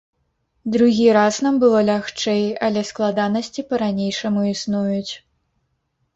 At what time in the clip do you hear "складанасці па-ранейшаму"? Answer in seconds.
2.91-4.41